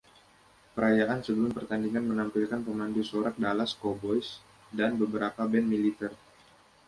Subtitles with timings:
[0.75, 4.27] Perayaan sebelum pertandingan menampilkan Pemandu Sorak Dallas Cowboys
[4.79, 6.09] dan beberapa band militer.